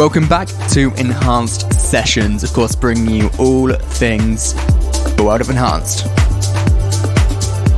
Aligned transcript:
Welcome 0.00 0.28
back 0.28 0.48
to 0.70 0.94
Enhanced 0.96 1.74
Sessions, 1.74 2.42
of 2.42 2.54
course, 2.54 2.74
bringing 2.74 3.10
you 3.10 3.30
all 3.38 3.70
things 3.70 4.54
the 5.14 5.22
world 5.22 5.42
of 5.42 5.50
Enhanced. 5.50 6.06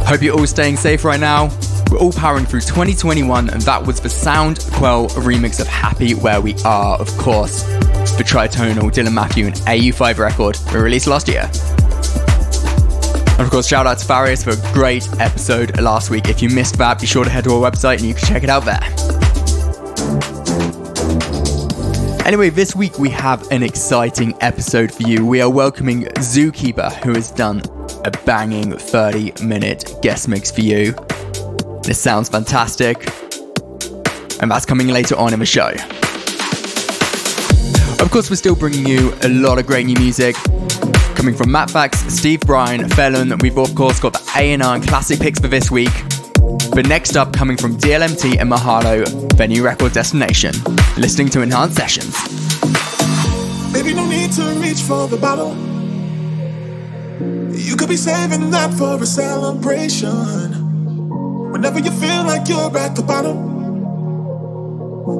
Hope 0.07 0.23
you're 0.23 0.39
all 0.39 0.47
staying 0.47 0.77
safe 0.77 1.05
right 1.05 1.19
now. 1.19 1.51
We're 1.91 1.99
all 1.99 2.13
powering 2.13 2.45
through 2.45 2.61
2021, 2.61 3.51
and 3.51 3.61
that 3.63 3.85
was 3.85 4.01
the 4.01 4.09
Sound 4.09 4.61
Quell 4.75 5.09
remix 5.09 5.59
of 5.59 5.67
Happy 5.67 6.15
Where 6.15 6.41
We 6.41 6.55
Are, 6.65 6.97
of 6.97 7.09
course, 7.19 7.65
the 7.65 8.23
tritonal 8.25 8.93
Dylan 8.93 9.15
Matthew 9.15 9.47
and 9.47 9.57
AU5 9.57 10.19
record 10.19 10.57
we 10.73 10.79
released 10.79 11.09
last 11.09 11.27
year. 11.27 11.51
And 13.33 13.41
of 13.41 13.51
course, 13.51 13.67
shout 13.67 13.89
out 13.89 13.99
to 13.99 14.07
Farius 14.07 14.45
for 14.45 14.51
a 14.51 14.73
great 14.73 15.09
episode 15.19 15.81
last 15.81 16.09
week. 16.09 16.29
If 16.29 16.41
you 16.41 16.51
missed 16.51 16.79
that, 16.79 17.01
be 17.01 17.07
sure 17.09 17.25
to 17.25 17.31
head 17.31 17.43
to 17.45 17.51
our 17.51 17.69
website 17.69 17.97
and 17.97 18.03
you 18.03 18.15
can 18.15 18.25
check 18.29 18.45
it 18.45 18.49
out 18.49 18.65
there. 18.65 18.79
Anyway, 22.33 22.49
this 22.49 22.75
week 22.75 22.99
we 22.99 23.11
have 23.11 23.47
an 23.53 23.63
exciting 23.63 24.35
episode 24.41 24.91
for 24.91 25.03
you. 25.03 25.27
We 25.27 25.43
are 25.43 25.51
welcoming 25.51 26.05
Zookeeper, 26.15 26.91
who 27.05 27.13
has 27.13 27.31
done 27.31 27.61
a 28.07 28.11
banging 28.25 28.75
30 28.75 29.45
minute 29.45 29.97
guest 30.01 30.29
mix 30.29 30.51
for 30.51 30.63
you. 30.63 30.93
This 31.83 32.01
sounds 32.01 32.31
fantastic, 32.31 33.07
and 34.41 34.51
that's 34.51 34.65
coming 34.65 34.89
later 34.89 35.15
on 35.17 35.35
in 35.35 35.41
the 35.41 35.45
show. 35.45 35.73
Of 38.03 38.11
course, 38.11 38.31
we're 38.31 38.37
still 38.37 38.57
bringing 38.57 38.87
you 38.87 39.13
a 39.25 39.29
lot 39.29 39.59
of 39.59 39.67
great 39.67 39.85
new 39.85 39.97
music. 39.97 40.35
Coming 41.15 41.35
from 41.35 41.53
Matt 41.53 41.71
Fax, 41.71 41.99
Steve 42.15 42.41
Brian, 42.41 42.89
Felon, 42.89 43.37
we've 43.41 43.59
of 43.59 43.75
course 43.75 44.01
got 44.01 44.15
the 44.15 44.33
A&R 44.39 44.75
and 44.75 44.89
classic 44.89 45.21
picks 45.21 45.39
for 45.39 45.49
this 45.49 45.71
week. 45.71 45.93
But 46.75 46.89
next 46.89 47.17
up 47.17 47.35
coming 47.35 47.59
from 47.59 47.77
DLMT 47.77 48.41
and 48.41 48.51
Mahalo, 48.51 49.05
venue 49.35 49.63
record 49.63 49.93
Destination. 49.93 50.55
Listening 50.97 51.29
to 51.29 51.43
Enhanced 51.43 51.77
Sessions. 51.77 52.17
Maybe 53.75 53.93
no 53.93 54.09
need 54.09 54.33
to 54.33 54.43
reach 54.59 54.81
for 54.81 55.07
the 55.07 55.19
bottle. 55.19 55.55
You 57.55 57.77
could 57.77 57.91
be 57.91 57.99
saving 57.99 58.51
that 58.53 58.73
for 58.73 59.03
a 59.03 59.05
celebration. 59.05 60.13
Whenever 61.53 61.79
you 61.79 61.91
feel 61.91 62.25
like 62.25 62.49
you're 62.49 62.75
at 62.79 62.97
the 62.97 63.03
bottom, 63.03 63.53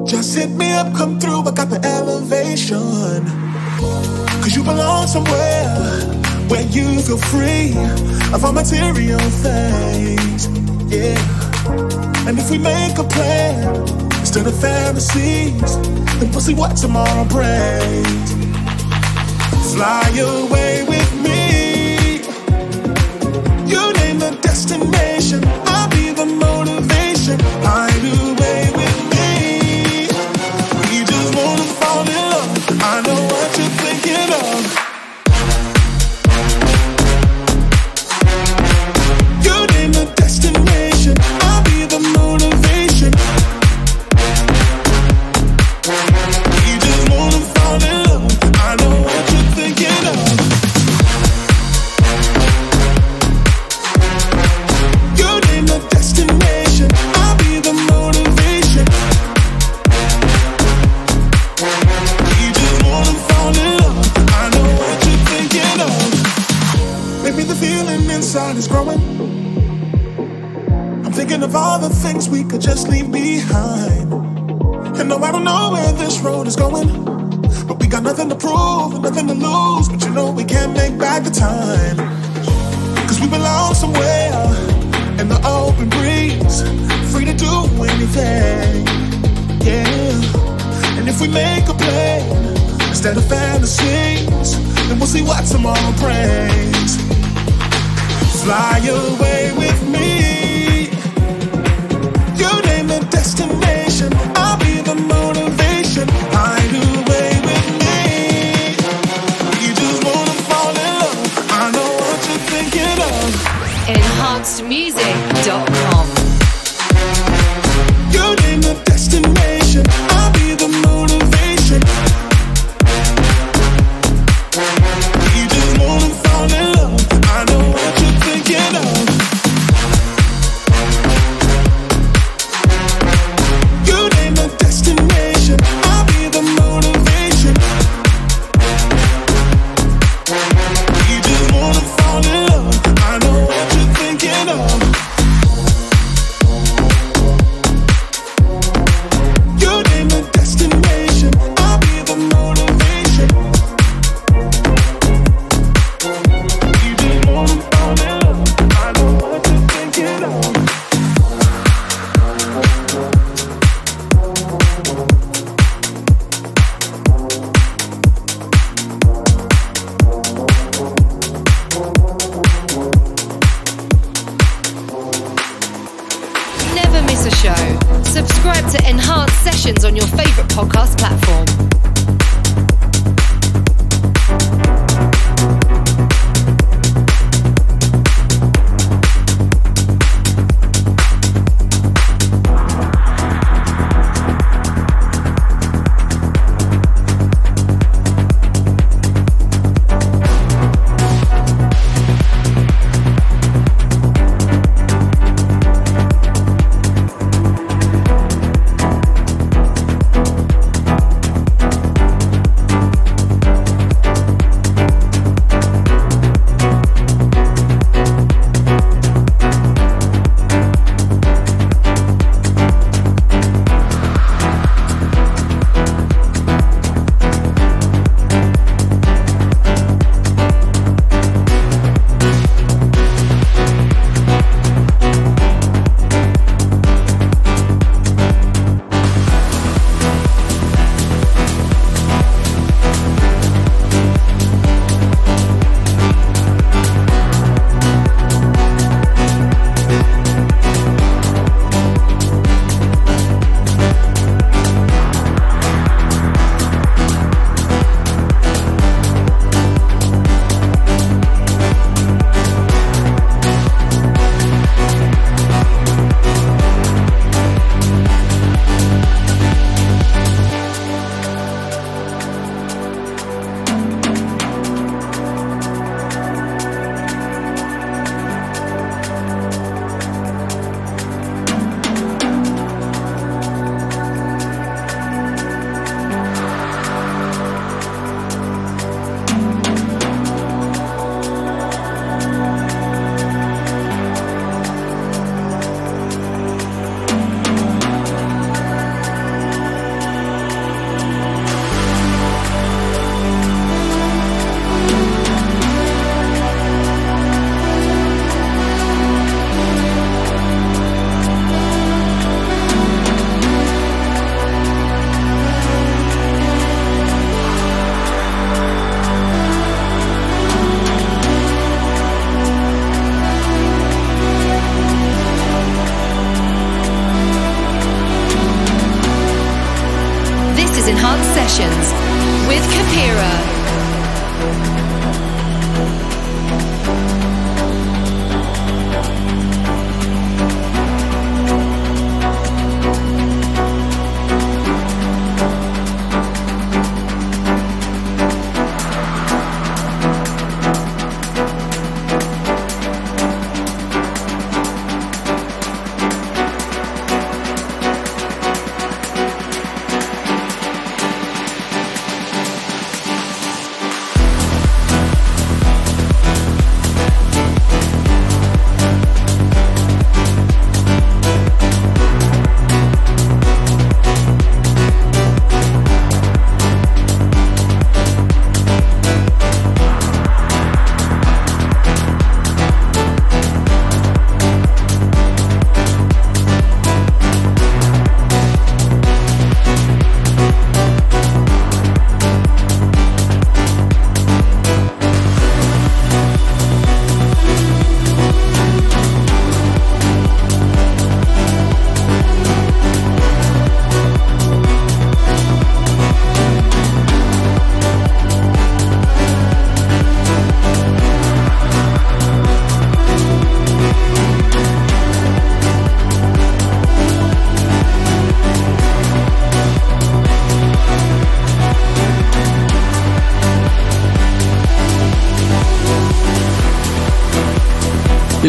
just 0.07 0.35
hit 0.35 0.49
me 0.49 0.73
up, 0.73 0.91
come 0.95 1.19
through. 1.19 1.41
I 1.41 1.51
got 1.51 1.69
the 1.69 1.79
elevation. 1.85 3.27
Cause 4.41 4.55
you 4.55 4.63
belong 4.63 5.05
somewhere 5.05 5.69
where 6.49 6.65
you 6.69 6.99
feel 6.99 7.17
free 7.17 7.75
of 8.33 8.43
all 8.43 8.53
material 8.53 9.19
things 9.19 10.72
yeah. 10.93 12.27
And 12.27 12.37
if 12.39 12.49
we 12.49 12.57
make 12.57 12.97
a 12.97 13.03
plan 13.03 13.75
instead 14.19 14.47
of 14.47 14.59
fantasies, 14.59 15.77
then 16.19 16.31
we'll 16.31 16.41
see 16.41 16.53
what 16.53 16.75
tomorrow 16.77 17.25
brings. 17.25 18.31
Fly 19.73 20.07
away 20.19 20.85
with 20.87 21.11
me. 21.25 22.17
You 23.71 23.93
name 23.93 24.19
the 24.19 24.37
destination. 24.41 25.12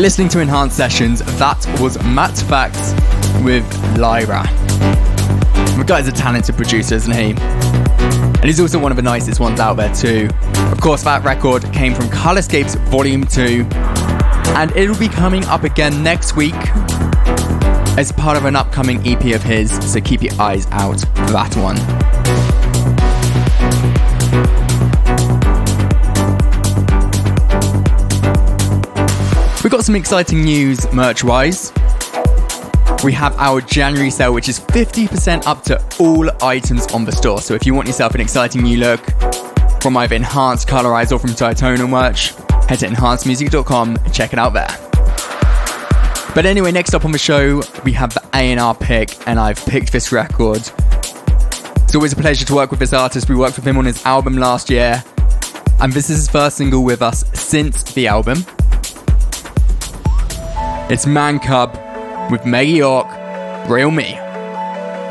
Listening 0.04 0.28
to 0.28 0.40
Enhanced 0.40 0.76
Sessions. 0.76 1.20
That 1.38 1.66
was 1.80 1.96
Matt 2.02 2.36
Fax 2.40 2.92
with 3.42 3.64
Lyra. 3.96 4.42
The 5.78 5.84
guy's 5.86 6.06
a 6.06 6.12
talented 6.12 6.56
producer, 6.56 6.96
isn't 6.96 7.14
he? 7.14 7.30
And 7.32 8.44
he's 8.44 8.60
also 8.60 8.78
one 8.78 8.92
of 8.92 8.96
the 8.96 9.02
nicest 9.02 9.40
ones 9.40 9.60
out 9.60 9.78
there, 9.78 9.94
too. 9.94 10.28
Of 10.70 10.78
course, 10.82 11.04
that 11.04 11.24
record 11.24 11.62
came 11.72 11.94
from 11.94 12.08
Colorscapes 12.08 12.76
Volume 12.90 13.24
2, 13.24 13.66
and 14.54 14.76
it'll 14.76 14.98
be 14.98 15.08
coming 15.08 15.42
up 15.46 15.64
again 15.64 16.02
next 16.02 16.36
week 16.36 16.52
as 17.96 18.12
part 18.12 18.36
of 18.36 18.44
an 18.44 18.56
upcoming 18.56 19.00
EP 19.08 19.34
of 19.34 19.42
his, 19.42 19.72
so 19.90 20.02
keep 20.02 20.20
your 20.20 20.38
eyes 20.38 20.66
out 20.70 21.00
for 21.00 21.32
that 21.32 21.56
one. 21.56 22.63
We've 29.64 29.70
got 29.70 29.82
some 29.82 29.96
exciting 29.96 30.42
news 30.42 30.92
merch 30.92 31.24
wise. 31.24 31.72
We 33.02 33.14
have 33.14 33.34
our 33.38 33.62
January 33.62 34.10
sale, 34.10 34.34
which 34.34 34.50
is 34.50 34.60
50% 34.60 35.46
up 35.46 35.62
to 35.62 35.82
all 35.98 36.28
items 36.42 36.86
on 36.88 37.06
the 37.06 37.12
store. 37.12 37.40
So 37.40 37.54
if 37.54 37.64
you 37.64 37.72
want 37.72 37.86
yourself 37.86 38.14
an 38.14 38.20
exciting 38.20 38.60
new 38.60 38.76
look 38.76 39.00
from 39.80 39.96
either 39.96 40.16
Enhanced, 40.16 40.68
Colorize, 40.68 41.12
or 41.12 41.18
from 41.18 41.30
Diatonal 41.30 41.88
merch, 41.88 42.34
head 42.68 42.80
to 42.80 42.88
enhancedmusic.com 42.88 43.96
and 43.96 44.12
check 44.12 44.34
it 44.34 44.38
out 44.38 44.52
there. 44.52 44.68
But 46.34 46.44
anyway, 46.44 46.70
next 46.70 46.92
up 46.92 47.06
on 47.06 47.12
the 47.12 47.18
show, 47.18 47.62
we 47.84 47.92
have 47.92 48.12
the 48.12 48.22
A&R 48.34 48.74
pick, 48.74 49.16
and 49.26 49.40
I've 49.40 49.64
picked 49.64 49.92
this 49.92 50.12
record. 50.12 50.58
It's 50.58 51.94
always 51.94 52.12
a 52.12 52.16
pleasure 52.16 52.44
to 52.44 52.54
work 52.54 52.70
with 52.70 52.80
this 52.80 52.92
artist. 52.92 53.30
We 53.30 53.34
worked 53.34 53.56
with 53.56 53.66
him 53.66 53.78
on 53.78 53.86
his 53.86 54.04
album 54.04 54.36
last 54.36 54.68
year, 54.68 55.02
and 55.80 55.90
this 55.90 56.10
is 56.10 56.18
his 56.18 56.28
first 56.28 56.58
single 56.58 56.84
with 56.84 57.00
us 57.00 57.24
since 57.32 57.82
the 57.94 58.08
album. 58.08 58.44
It's 60.90 61.06
Man 61.06 61.38
Cub 61.38 61.72
with 62.30 62.44
Maggie 62.44 62.72
York, 62.72 63.08
Real 63.70 63.90
Me. 63.90 64.18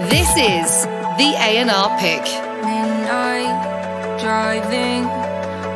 This 0.07 0.29
is 0.37 0.85
the 1.17 1.33
A&R 1.33 1.99
pick. 1.99 2.21
Midnight 2.61 4.19
driving 4.21 5.03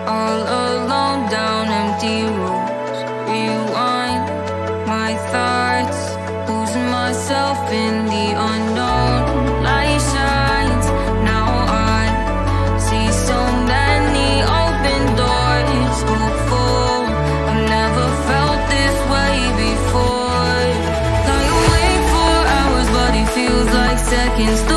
all 0.08 0.38
alone 0.38 1.28
down 1.32 1.68
empty 1.70 2.22
roads. 2.38 3.00
Rewind 3.28 4.22
my 4.86 5.16
thoughts, 5.32 6.14
losing 6.48 6.92
myself 6.92 7.58
in 7.72 8.06
the 8.06 8.36
unknown. 8.38 8.97
Like 24.40 24.56
seconds. 24.56 24.77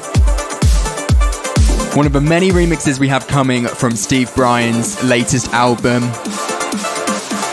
one 1.95 2.05
of 2.05 2.13
the 2.13 2.21
many 2.21 2.51
remixes 2.51 2.99
we 2.99 3.07
have 3.09 3.27
coming 3.27 3.67
from 3.67 3.95
Steve 3.95 4.33
Brian's 4.33 5.01
latest 5.03 5.49
album. 5.49 6.01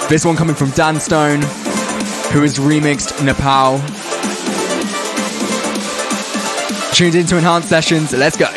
This 0.09 0.24
one 0.24 0.37
coming 0.37 0.55
from 0.55 0.70
Dan 0.70 1.01
Stone, 1.01 1.40
who 2.33 2.42
has 2.42 2.59
remixed 2.59 3.24
Nepal. 3.24 3.79
Tuned 6.92 7.16
into 7.16 7.37
Enhanced 7.37 7.68
Sessions, 7.68 8.12
let's 8.12 8.37
go. 8.37 8.48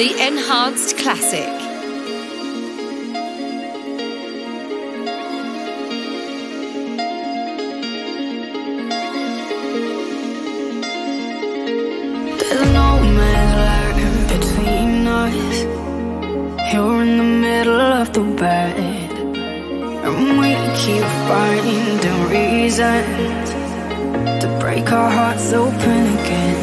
The 0.00 0.12
Enhanced 0.18 0.96
Classic. 0.96 1.52
There's 12.38 12.72
no 12.72 12.90
man's 13.18 14.32
between 14.32 15.06
us. 15.06 16.72
You're 16.72 17.02
in 17.02 17.16
the 17.18 17.30
middle 17.46 17.80
of 17.80 18.12
the 18.14 18.22
bed, 18.22 19.12
and 20.06 20.38
we 20.40 20.52
keep 20.80 21.04
finding 21.28 22.28
reasons 22.30 23.50
to 24.42 24.58
break 24.60 24.90
our 24.92 25.10
hearts 25.10 25.52
open 25.52 26.18
again. 26.18 26.59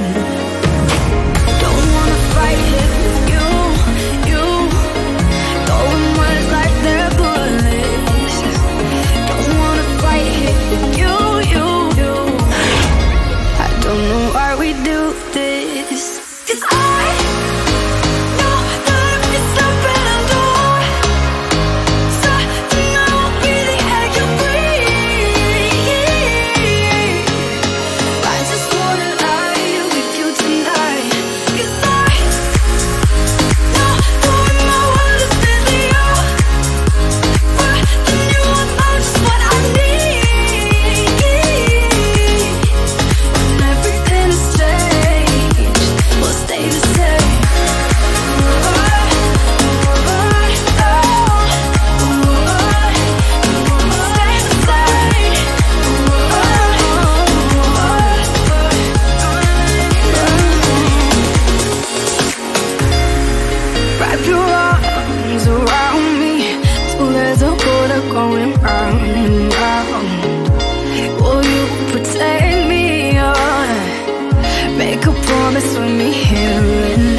Make 74.77 75.05
a 75.07 75.11
promise 75.11 75.77
when 75.79 75.97
we 75.97 76.11
hear 76.11 76.61
it. 76.63 77.16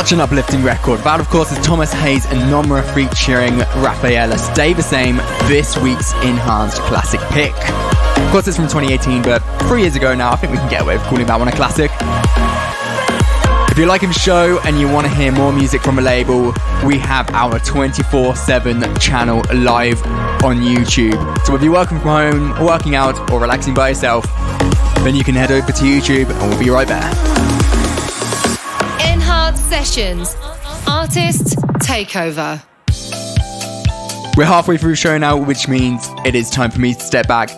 Such 0.00 0.12
an 0.12 0.20
uplifting 0.22 0.62
record. 0.62 1.00
That, 1.00 1.20
of 1.20 1.28
course, 1.28 1.52
is 1.52 1.58
Thomas 1.58 1.92
Hayes 1.92 2.24
and 2.24 2.40
Nomra 2.50 2.82
featuring 2.94 3.58
Rafaela. 3.84 4.38
Stay 4.38 4.72
the 4.72 4.82
same, 4.82 5.16
this 5.46 5.76
week's 5.76 6.14
enhanced 6.24 6.78
classic 6.78 7.20
pick. 7.28 7.52
Of 7.52 8.32
course, 8.32 8.48
it's 8.48 8.56
from 8.56 8.66
2018, 8.66 9.20
but 9.20 9.40
three 9.68 9.82
years 9.82 9.96
ago 9.96 10.14
now, 10.14 10.32
I 10.32 10.36
think 10.36 10.52
we 10.52 10.58
can 10.58 10.70
get 10.70 10.80
away 10.80 10.96
with 10.96 11.04
calling 11.04 11.26
that 11.26 11.38
one 11.38 11.48
a 11.48 11.52
classic. 11.52 11.90
If 13.70 13.76
you're 13.76 13.86
liking 13.86 14.08
the 14.08 14.18
show 14.18 14.58
and 14.64 14.80
you 14.80 14.88
want 14.88 15.06
to 15.06 15.12
hear 15.12 15.32
more 15.32 15.52
music 15.52 15.82
from 15.82 15.98
a 15.98 16.02
label, 16.02 16.54
we 16.86 16.96
have 16.96 17.28
our 17.34 17.58
24 17.58 18.36
7 18.36 18.96
channel 19.00 19.42
live 19.52 20.02
on 20.42 20.60
YouTube. 20.60 21.44
So 21.44 21.54
if 21.56 21.62
you're 21.62 21.74
working 21.74 22.00
from 22.00 22.08
home, 22.08 22.64
working 22.64 22.94
out, 22.94 23.30
or 23.30 23.38
relaxing 23.38 23.74
by 23.74 23.90
yourself, 23.90 24.24
then 25.04 25.14
you 25.14 25.24
can 25.24 25.34
head 25.34 25.52
over 25.52 25.70
to 25.70 25.82
YouTube 25.82 26.30
and 26.30 26.48
we'll 26.48 26.58
be 26.58 26.70
right 26.70 26.88
there. 26.88 27.39
Enhanced 29.80 29.94
Sessions, 29.94 30.36
Artist 30.86 31.56
Takeover. 31.78 32.62
We're 34.36 34.44
halfway 34.44 34.76
through 34.76 34.90
the 34.90 34.96
show 34.96 35.16
now, 35.16 35.38
which 35.38 35.68
means 35.68 36.06
it 36.26 36.34
is 36.34 36.50
time 36.50 36.70
for 36.70 36.80
me 36.80 36.92
to 36.92 37.00
step 37.00 37.26
back 37.26 37.50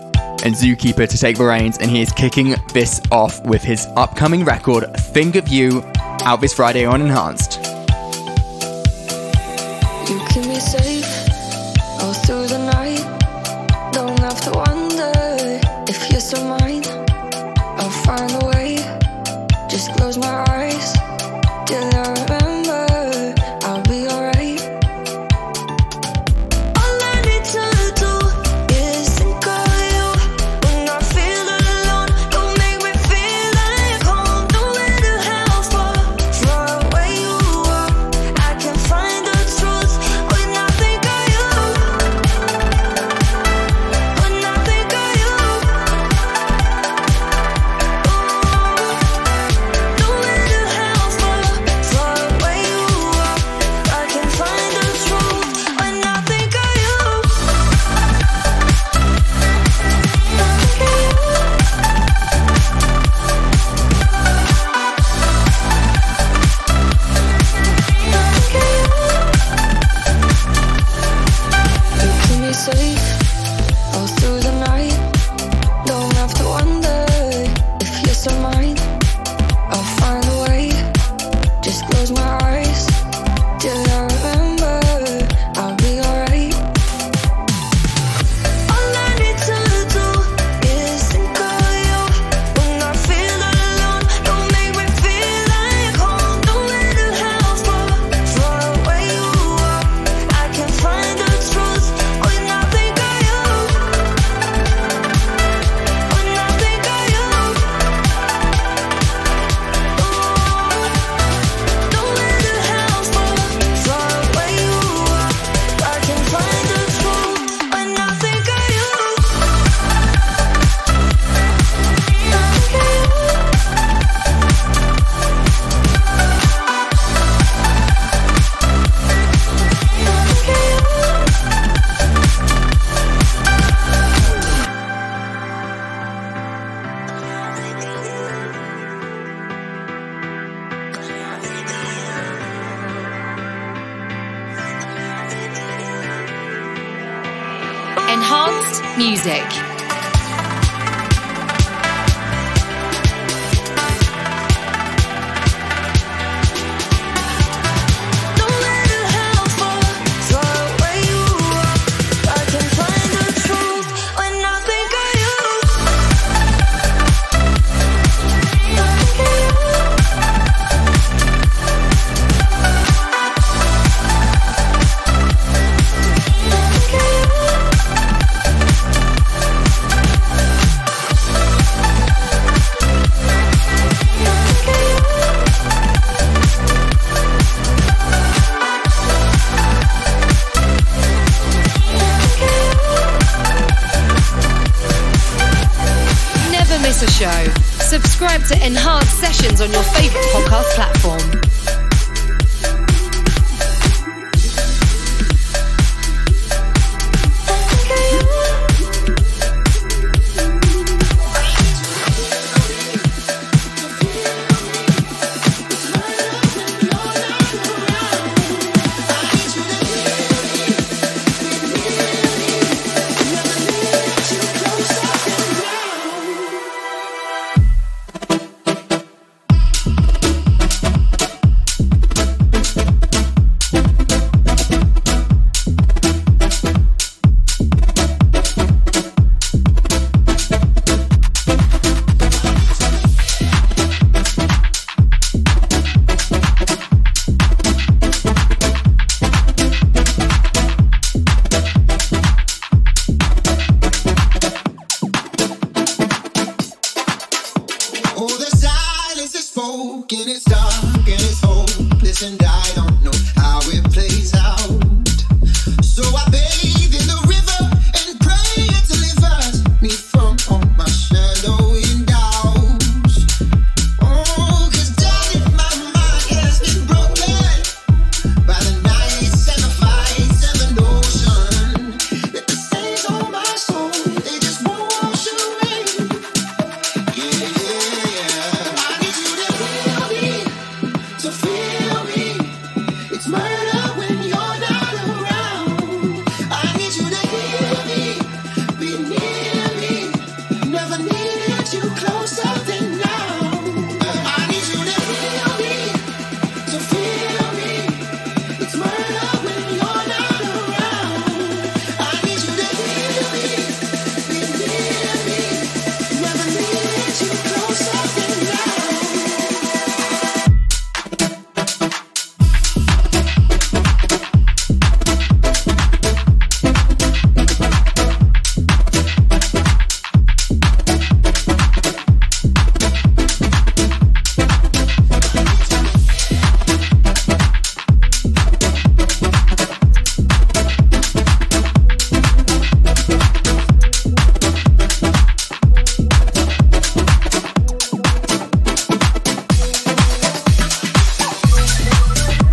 and 0.45 0.55
Zookeeper 0.55 1.09
to 1.09 1.19
take 1.19 1.37
the 1.37 1.45
reins, 1.45 1.79
and 1.79 1.91
he 1.91 2.01
is 2.01 2.13
kicking 2.13 2.55
this 2.73 3.01
off 3.11 3.45
with 3.45 3.65
his 3.65 3.89
upcoming 3.97 4.45
record, 4.45 4.85
Think 4.97 5.35
of 5.35 5.49
You, 5.49 5.83
out 6.23 6.41
this 6.41 6.55
Friday 6.55 6.85
on 6.85 7.03
Enhanced. 7.03 7.55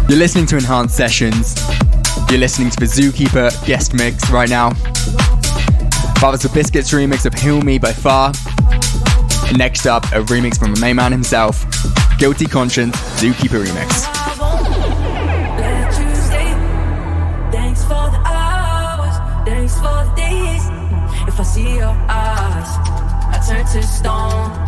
You're 0.09 0.17
listening 0.17 0.47
to 0.47 0.57
Enhanced 0.57 0.97
Sessions. 0.97 1.55
You're 2.31 2.39
listening 2.39 2.71
to 2.71 2.79
the 2.79 2.87
Zookeeper 2.87 3.53
guest 3.67 3.93
mix 3.93 4.27
right 4.31 4.49
now. 4.49 4.71
That 6.19 6.29
was 6.31 6.41
the 6.41 6.49
Biscuits 6.49 6.89
remix 6.91 7.27
of 7.27 7.33
Heal 7.35 7.61
Me 7.61 7.77
by 7.77 7.93
Far. 7.93 8.33
And 9.47 9.57
next 9.59 9.85
up, 9.85 10.03
a 10.05 10.23
remix 10.23 10.57
from 10.57 10.73
the 10.73 10.81
main 10.81 10.95
man 10.95 11.11
himself, 11.11 11.63
Guilty 12.17 12.47
Conscience 12.47 12.95
Zookeeper 13.21 13.63
remix. 13.63 14.09
Your 23.71 23.83
stone. 23.83 24.58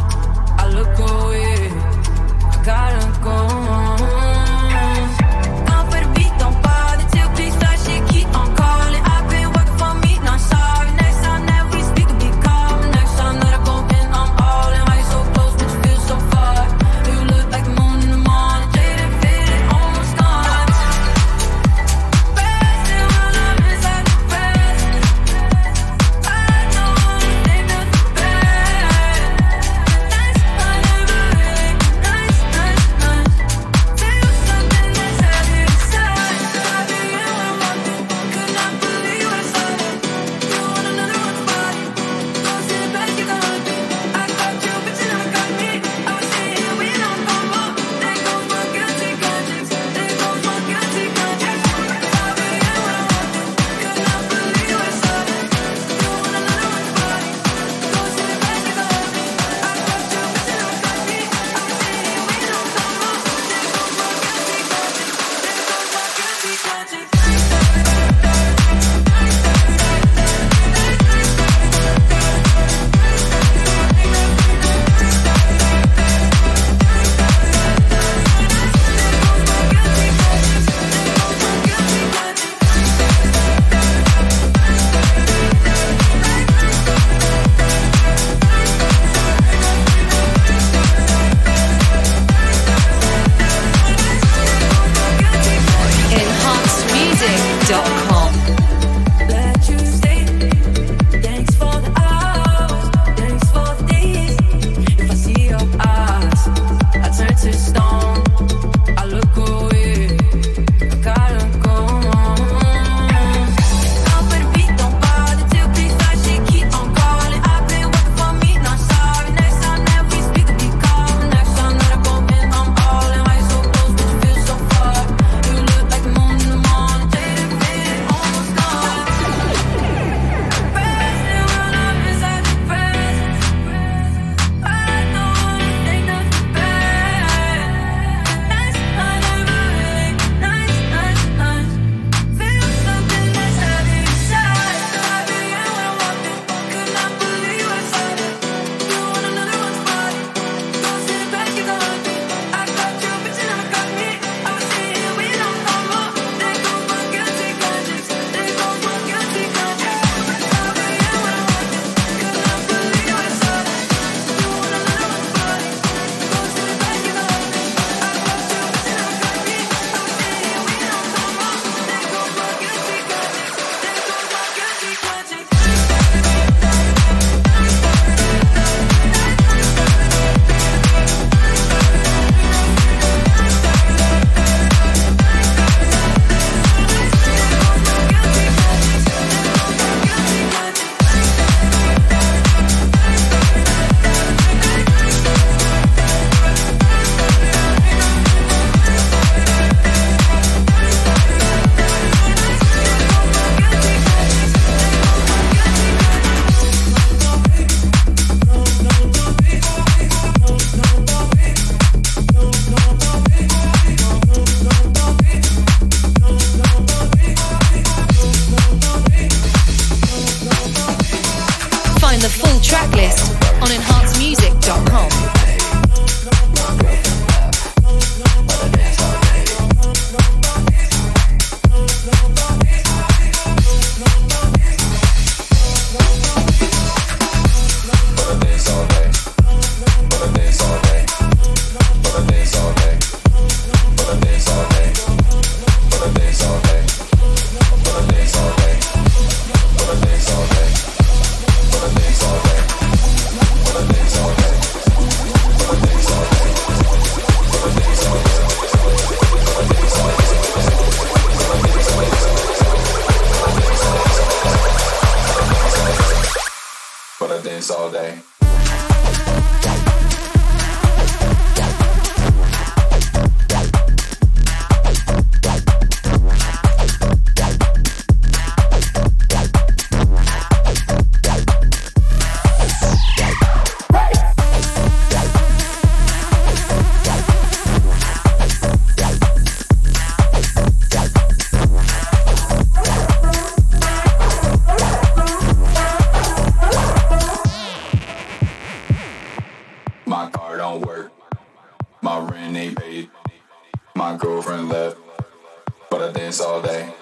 Day. 306.14 306.94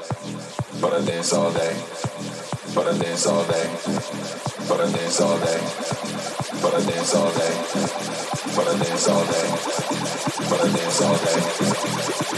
But 0.81 0.93
I 0.93 1.01
dance 1.05 1.33
all 1.33 1.51
day. 1.51 1.75
But 2.75 2.87
I 2.87 2.97
dance 2.97 3.25
all 3.27 3.43
day. 3.45 3.67
But 4.67 4.81
I 4.81 4.91
dance 4.91 5.21
all 5.21 5.39
day. 5.39 5.59
But 6.61 6.73
I 6.73 6.81
dance 6.85 7.13
all 7.15 7.31
day. 7.31 7.59
But 8.55 8.67
I 8.67 8.77
dance 8.77 9.07
all 9.07 9.25
day. 9.25 9.47
But 10.49 10.61
I 10.61 10.67
dance 10.73 11.01
all 11.01 11.17
day. 11.17 11.39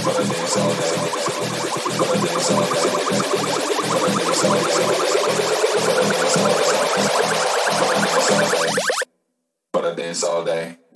But 0.03 0.15
I 0.15 0.23
dance 0.23 0.57
all 0.57 0.71
day. 0.71 0.95
But 1.97 2.09
I 2.11 2.21
dance 2.21 2.51
all 2.51 2.65
day. 2.71 2.85
But 3.67 4.01
I 4.01 4.15
dance 4.15 4.43
all 4.45 4.61
day. 4.61 4.87
But 5.83 5.97
I 5.97 6.09
dance 6.11 6.37
all 6.37 6.53
day. 6.53 6.81
But 9.73 9.85
I 9.85 9.95
dance 9.95 10.23
all 10.23 10.43
day. 10.45 10.90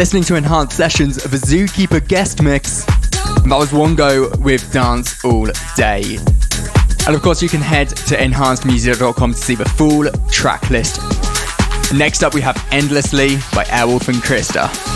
Listening 0.00 0.22
to 0.22 0.34
enhanced 0.34 0.74
sessions 0.74 1.22
of 1.26 1.34
a 1.34 1.36
Zookeeper 1.36 2.00
guest 2.08 2.42
mix. 2.42 2.86
And 3.42 3.52
that 3.52 3.58
was 3.58 3.70
one 3.70 3.94
go 3.94 4.30
with 4.38 4.72
Dance 4.72 5.22
All 5.26 5.46
Day. 5.76 6.16
And 7.06 7.14
of 7.14 7.20
course, 7.20 7.42
you 7.42 7.50
can 7.50 7.60
head 7.60 7.88
to 7.88 8.16
enhancedmusic.com 8.16 9.32
to 9.34 9.38
see 9.38 9.56
the 9.56 9.66
full 9.66 10.10
track 10.30 10.70
list. 10.70 11.02
Next 11.92 12.22
up, 12.22 12.32
we 12.32 12.40
have 12.40 12.56
Endlessly 12.70 13.36
by 13.54 13.64
Airwolf 13.64 14.08
and 14.08 14.16
Krista. 14.22 14.89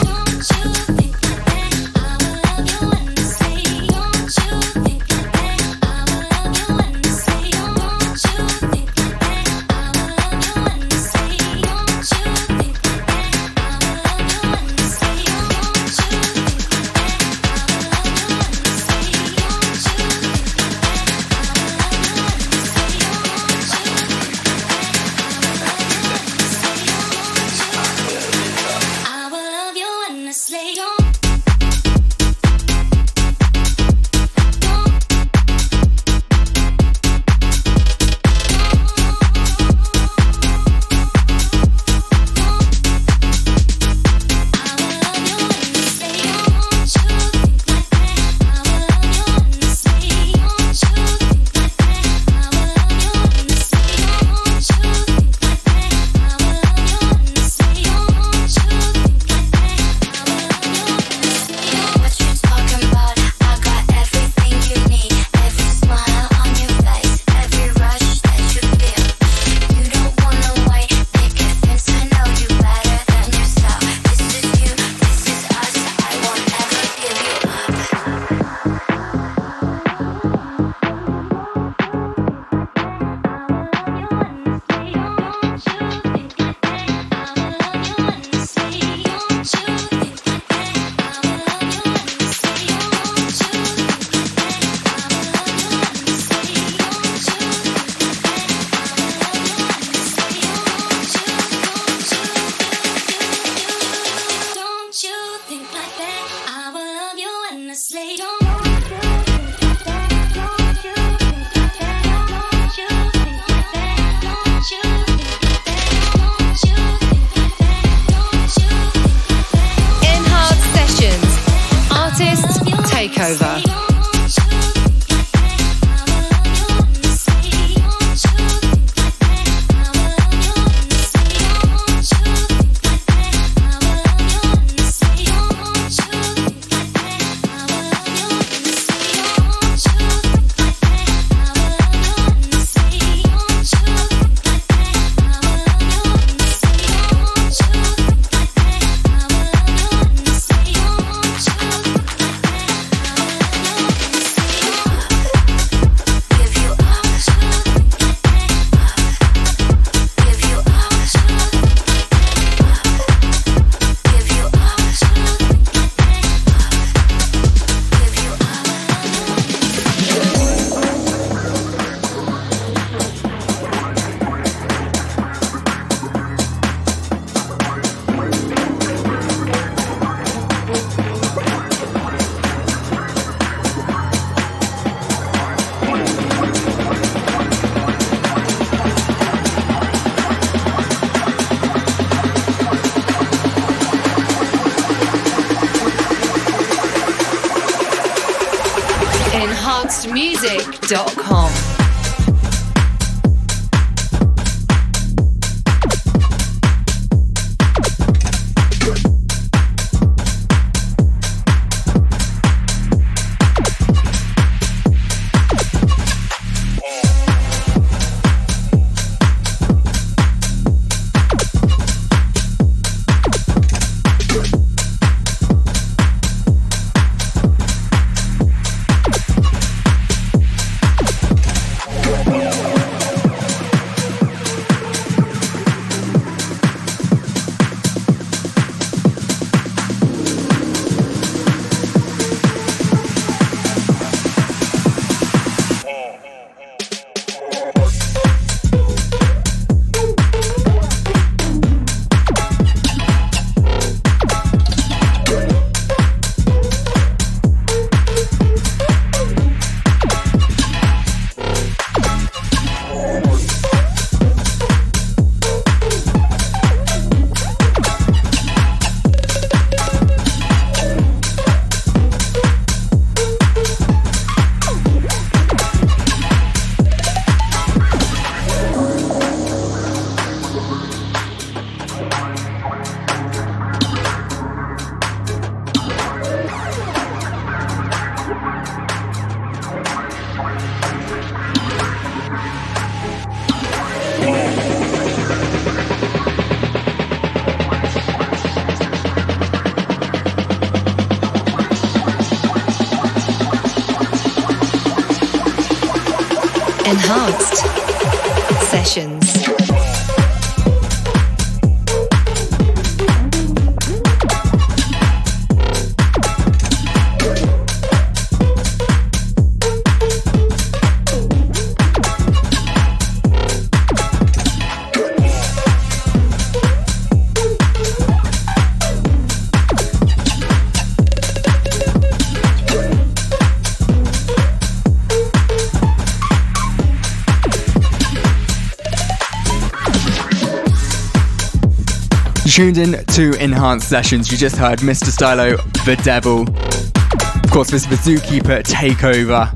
Tuned 342.74 342.94
in 342.94 343.04
to 343.06 343.32
Enhanced 343.42 343.88
Sessions. 343.88 344.30
You 344.30 344.38
just 344.38 344.56
heard 344.56 344.78
Mr. 344.80 345.06
Stylo, 345.06 345.56
The 345.84 346.00
Devil. 346.02 346.42
Of 346.42 347.50
course, 347.50 347.70
this 347.70 347.88
was 347.88 347.98
Zookeeper 348.00 348.62
Takeover. 348.62 349.50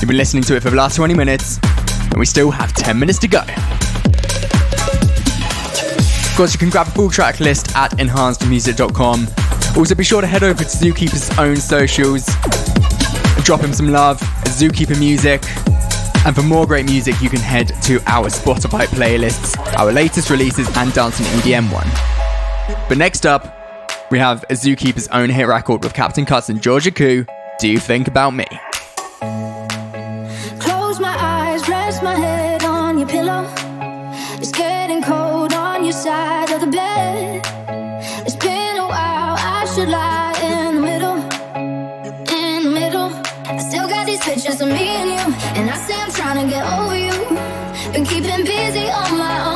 You've 0.00 0.08
been 0.08 0.16
listening 0.16 0.42
to 0.44 0.56
it 0.56 0.62
for 0.62 0.70
the 0.70 0.76
last 0.76 0.96
20 0.96 1.14
minutes, 1.14 1.58
and 2.10 2.18
we 2.18 2.26
still 2.26 2.50
have 2.50 2.72
10 2.72 2.98
minutes 2.98 3.18
to 3.20 3.28
go. 3.28 3.40
Of 6.20 6.34
course, 6.36 6.52
you 6.52 6.58
can 6.58 6.70
grab 6.70 6.86
a 6.86 6.90
full 6.90 7.10
track 7.10 7.40
list 7.40 7.74
at 7.76 7.92
enhancedmusic.com. 7.98 9.28
Also, 9.76 9.94
be 9.94 10.04
sure 10.04 10.20
to 10.20 10.26
head 10.26 10.42
over 10.42 10.64
to 10.64 10.70
Zookeeper's 10.70 11.36
own 11.38 11.56
socials, 11.56 12.26
drop 13.44 13.60
him 13.60 13.72
some 13.72 13.90
love, 13.90 14.20
Zookeeper 14.44 14.98
Music. 14.98 15.42
And 16.26 16.34
for 16.34 16.42
more 16.42 16.66
great 16.66 16.86
music, 16.86 17.20
you 17.20 17.30
can 17.30 17.40
head 17.40 17.68
to 17.82 18.00
our 18.06 18.28
Spotify 18.28 18.86
playlists, 18.86 19.56
our 19.78 19.92
latest 19.92 20.30
releases, 20.30 20.68
and 20.76 20.92
Dancing 20.92 21.26
EDM 21.26 21.72
one. 21.72 22.17
But 22.88 22.96
next 22.96 23.26
up, 23.26 23.54
we 24.10 24.18
have 24.18 24.44
a 24.44 24.54
Zookeeper's 24.54 25.08
own 25.08 25.28
hit 25.28 25.46
record 25.46 25.84
with 25.84 25.92
Captain 25.92 26.24
Cuts 26.24 26.48
and 26.48 26.62
Georgia 26.62 26.90
Ku. 26.90 27.26
Do 27.58 27.68
you 27.68 27.78
think 27.78 28.08
about 28.08 28.30
me? 28.30 28.46
Close 30.58 30.98
my 30.98 31.14
eyes, 31.18 31.68
rest 31.68 32.02
my 32.02 32.14
head 32.14 32.64
on 32.64 32.96
your 32.96 33.06
pillow. 33.06 33.46
It's 34.40 34.52
getting 34.52 35.02
cold 35.02 35.52
on 35.52 35.84
your 35.84 35.92
side 35.92 36.50
of 36.50 36.62
the 36.62 36.66
bed. 36.68 37.42
It's 38.26 38.36
been 38.36 38.76
a 38.78 38.86
while, 38.86 39.36
I 39.36 39.66
should 39.74 39.90
lie 39.90 40.32
in 40.42 40.76
the 40.76 40.80
middle. 40.80 41.16
In 42.40 42.64
the 42.64 42.70
middle. 42.70 43.12
I 43.44 43.58
still 43.58 43.86
got 43.86 44.06
these 44.06 44.20
pictures 44.20 44.62
of 44.62 44.68
me 44.68 44.88
and 44.96 45.10
you. 45.10 45.34
And 45.60 45.68
I 45.68 45.76
say 45.76 45.94
I'm 45.94 46.10
trying 46.10 46.42
to 46.42 46.50
get 46.50 46.64
over 46.72 46.96
you. 46.96 47.92
Been 47.92 48.06
keeping 48.06 48.46
busy 48.46 48.88
on 48.88 49.18
my 49.18 49.44
own. 49.44 49.47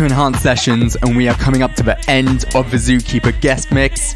Into 0.00 0.14
Enhanced 0.14 0.42
Sessions, 0.42 0.96
and 1.02 1.14
we 1.14 1.28
are 1.28 1.34
coming 1.34 1.62
up 1.62 1.74
to 1.74 1.82
the 1.82 1.98
end 2.08 2.44
of 2.54 2.70
the 2.70 2.78
Zookeeper 2.78 3.38
guest 3.40 3.70
mix, 3.70 4.14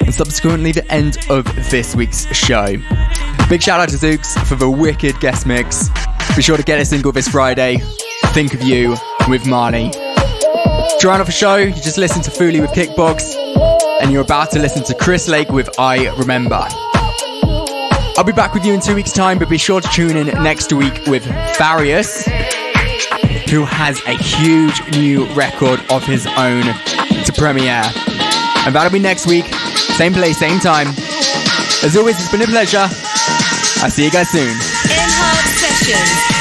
and 0.00 0.12
subsequently 0.12 0.72
the 0.72 0.90
end 0.92 1.16
of 1.30 1.44
this 1.70 1.94
week's 1.94 2.26
show. 2.34 2.76
Big 3.48 3.62
shout 3.62 3.80
out 3.80 3.88
to 3.88 3.96
Zooks 3.96 4.38
for 4.46 4.56
the 4.56 4.68
wicked 4.68 5.18
guest 5.20 5.46
mix. 5.46 5.88
Be 6.36 6.42
sure 6.42 6.56
to 6.56 6.62
get 6.62 6.78
a 6.80 6.84
single 6.84 7.12
this 7.12 7.28
Friday, 7.28 7.78
Think 8.26 8.52
of 8.52 8.62
You 8.62 8.96
with 9.28 9.46
Marley. 9.46 9.90
To 9.90 11.00
round 11.04 11.20
off 11.20 11.26
the 11.26 11.32
show, 11.32 11.56
you 11.56 11.72
just 11.72 11.98
listened 11.98 12.24
to 12.24 12.30
Foolie 12.30 12.60
with 12.60 12.72
Kickbox, 12.72 13.34
and 14.02 14.12
you're 14.12 14.22
about 14.22 14.50
to 14.50 14.58
listen 14.58 14.82
to 14.84 14.94
Chris 14.94 15.28
Lake 15.28 15.50
with 15.50 15.70
I 15.78 16.14
Remember. 16.16 16.66
I'll 18.18 18.24
be 18.24 18.32
back 18.32 18.52
with 18.52 18.66
you 18.66 18.74
in 18.74 18.80
two 18.80 18.94
weeks' 18.94 19.12
time, 19.12 19.38
but 19.38 19.48
be 19.48 19.56
sure 19.56 19.80
to 19.80 19.88
tune 19.88 20.16
in 20.16 20.26
next 20.42 20.72
week 20.72 21.06
with 21.06 21.24
Farius 21.56 22.28
who 23.52 23.66
has 23.66 24.00
a 24.06 24.14
huge 24.14 24.80
new 24.96 25.26
record 25.34 25.78
of 25.90 26.02
his 26.06 26.26
own 26.38 26.62
to 26.64 27.32
premiere. 27.36 27.84
And 28.64 28.74
that'll 28.74 28.90
be 28.90 28.98
next 28.98 29.26
week, 29.26 29.44
same 29.44 30.14
place, 30.14 30.38
same 30.38 30.58
time. 30.58 30.88
As 31.84 31.94
always, 31.94 32.16
it's 32.16 32.32
been 32.32 32.40
a 32.40 32.46
pleasure. 32.46 32.88
I'll 33.84 33.90
see 33.90 34.06
you 34.06 34.10
guys 34.10 34.30
soon. 34.30 34.48
Enhanced 34.48 35.60
Sessions, 35.60 36.31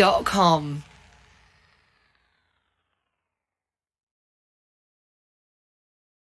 bestmusic.com. 0.00 0.79